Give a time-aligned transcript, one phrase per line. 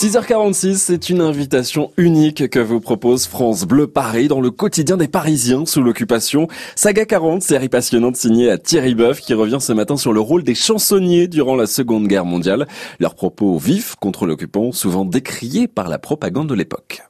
[0.00, 5.08] 6h46, c'est une invitation unique que vous propose France Bleu Paris dans le quotidien des
[5.08, 6.48] Parisiens sous l'occupation.
[6.74, 10.42] Saga 40, série passionnante signée à Thierry Boeuf qui revient ce matin sur le rôle
[10.42, 12.66] des chansonniers durant la Seconde Guerre mondiale.
[12.98, 17.02] Leurs propos vifs contre l'occupant, souvent décriés par la propagande de l'époque.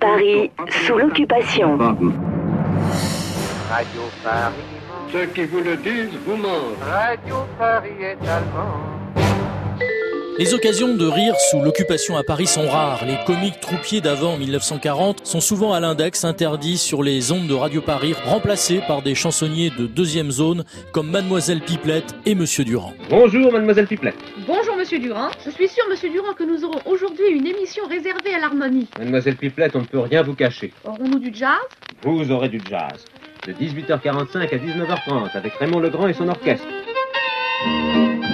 [0.00, 0.50] Paris
[0.86, 1.76] sous l'occupation.
[3.68, 4.54] Radio Paris.
[5.12, 6.80] Ceux qui vous le disent vous mentent.
[6.80, 8.89] Radio Paris est allemand.
[10.40, 13.04] Les occasions de rire sous l'occupation à Paris sont rares.
[13.04, 17.82] Les comiques troupiers d'avant 1940 sont souvent à l'index, interdits sur les ondes de Radio
[17.82, 20.64] Paris, remplacés par des chansonniers de deuxième zone
[20.94, 22.94] comme Mademoiselle Pipelette et Monsieur Durand.
[23.10, 24.16] Bonjour Mademoiselle Pipelette.
[24.46, 25.28] Bonjour Monsieur Durand.
[25.44, 28.88] Je suis sûr Monsieur Durand que nous aurons aujourd'hui une émission réservée à l'harmonie.
[28.98, 30.72] Mademoiselle Pipelette, on ne peut rien vous cacher.
[30.86, 31.58] Aurons-nous du jazz?
[32.02, 33.04] Vous aurez du jazz.
[33.46, 36.66] De 18h45 à 19h30 avec Raymond Legrand et son orchestre.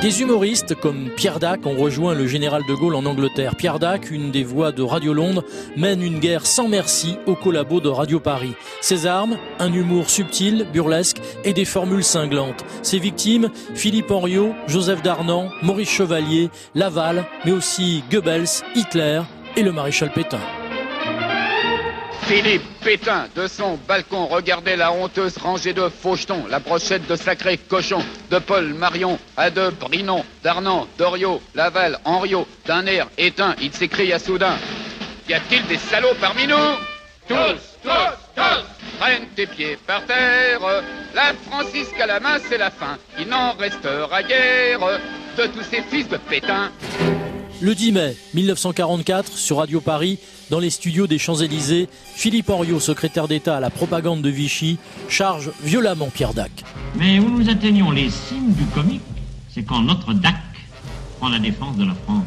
[0.02, 3.56] Des humoristes comme Pierre Dac ont rejoint le général de Gaulle en Angleterre.
[3.56, 5.42] Pierre Dac, une des voix de Radio Londres,
[5.76, 8.52] mène une guerre sans merci au collabo de Radio Paris.
[8.82, 12.64] Ses armes, un humour subtil, burlesque et des formules cinglantes.
[12.82, 19.22] Ses victimes, Philippe Henriot, Joseph Darnan, Maurice Chevalier, Laval, mais aussi Goebbels, Hitler
[19.56, 20.40] et le maréchal Pétain.
[22.26, 27.56] Philippe Pétain, de son balcon, regardait la honteuse rangée de fauchetons, la brochette de sacrés
[27.56, 33.72] cochons, de Paul Marion, à de Brinon, d'Arnan, d'Oriot, Laval, Henriot, d'un air éteint, il
[33.72, 34.56] s'écria soudain.
[35.28, 36.56] Y a-t-il des salauds parmi nous?
[37.28, 37.36] Tous,
[37.84, 37.90] tous,
[38.34, 40.82] tous Prenne tes pieds par terre,
[41.14, 44.80] la Francisque à la main, c'est la fin, il n'en restera guère
[45.38, 46.72] de tous ces fils de Pétain.
[47.62, 50.18] Le 10 mai 1944, sur Radio Paris,
[50.50, 54.76] dans les studios des Champs-Élysées, Philippe Henriot, secrétaire d'État à la propagande de Vichy,
[55.08, 56.50] charge violemment Pierre Dac.
[56.96, 59.00] Mais où nous atteignons les cimes du comique,
[59.48, 60.36] c'est quand notre Dac
[61.18, 62.24] prend la défense de la France.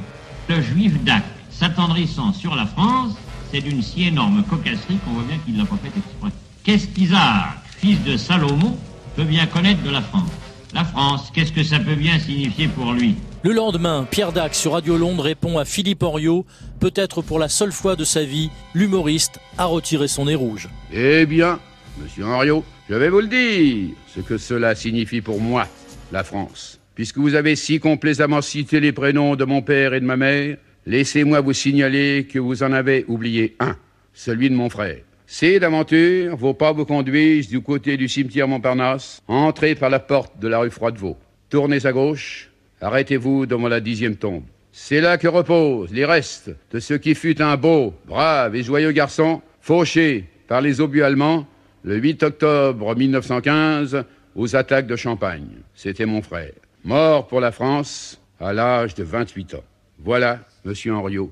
[0.48, 3.12] Le juif Dac, s'attendrissant sur la France,
[3.52, 6.32] c'est d'une si énorme cocasserie qu'on voit bien qu'il l'a pas fait exprès.
[6.64, 8.76] Qu'est-ce qu'Isaac, fils de Salomon,
[9.16, 10.32] peut bien connaître de la France?
[10.74, 13.16] La France, qu'est-ce que ça peut bien signifier pour lui?
[13.44, 16.46] Le lendemain, Pierre Dac sur Radio Londres répond à Philippe Henriot,
[16.80, 20.68] peut-être pour la seule fois de sa vie, l'humoriste a retiré son nez rouge.
[20.92, 21.60] Eh bien,
[22.02, 25.68] monsieur Henriot, je vais vous le dire, ce que cela signifie pour moi,
[26.12, 26.80] la France.
[26.96, 30.58] Puisque vous avez si complaisamment cité les prénoms de mon père et de ma mère,
[30.86, 33.78] laissez-moi vous signaler que vous en avez oublié un,
[34.14, 34.98] celui de mon frère.
[35.26, 40.40] C'est d'aventure, vos pas vous conduisent du côté du cimetière Montparnasse, entrez par la porte
[40.40, 41.18] de la rue Froidevaux.
[41.50, 42.49] Tournez à gauche,
[42.82, 44.44] Arrêtez-vous devant la dixième tombe.
[44.72, 48.92] C'est là que reposent les restes de ce qui fut un beau, brave et joyeux
[48.92, 51.48] garçon, fauché par les obus allemands
[51.84, 54.04] le 8 octobre 1915
[54.36, 55.48] aux attaques de Champagne.
[55.76, 56.54] C'était mon frère,
[56.84, 59.64] mort pour la France à l'âge de 28 ans.
[60.00, 61.32] Voilà, monsieur Henriot,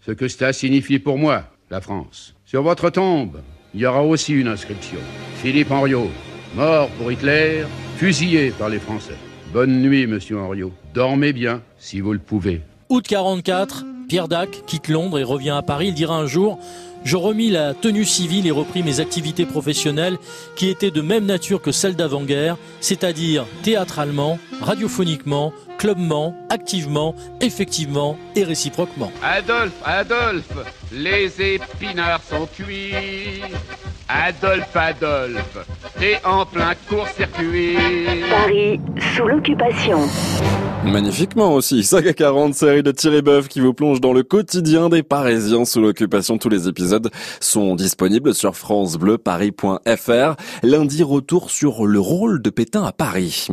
[0.00, 2.34] ce que cela signifie pour moi, la France.
[2.44, 3.40] Sur votre tombe,
[3.74, 5.00] il y aura aussi une inscription.
[5.36, 6.10] Philippe Henriot,
[6.54, 7.64] mort pour Hitler,
[7.96, 9.16] fusillé par les Français.
[9.54, 10.72] Bonne nuit, monsieur Henriot.
[10.94, 12.62] Dormez bien, si vous le pouvez.
[12.88, 15.86] Août 44, Pierre Dac quitte Londres et revient à Paris.
[15.90, 16.58] Il dira un jour
[17.04, 20.16] je remis la tenue civile et repris mes activités professionnelles
[20.56, 28.42] qui étaient de même nature que celles d'avant-guerre, c'est-à-dire théâtralement, radiophoniquement, clubement, activement, effectivement et
[28.42, 29.12] réciproquement.
[29.22, 30.56] Adolphe, Adolphe,
[30.92, 33.42] les épinards sont cuits.
[34.08, 35.58] Adolphe, Adolphe,
[35.98, 37.76] t'es en plein court-circuit.
[38.30, 38.80] Paris
[39.14, 40.00] sous l'occupation.
[40.84, 45.02] Magnifiquement aussi, Saga 40, série de Thierry Boeuf qui vous plonge dans le quotidien des
[45.02, 46.36] Parisiens sous l'occupation.
[46.36, 47.10] Tous les épisodes
[47.40, 50.36] sont disponibles sur francebleuparis.fr.
[50.62, 53.46] Lundi, retour sur le rôle de Pétain à Paris.